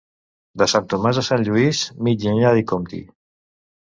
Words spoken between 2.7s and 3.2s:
comptí.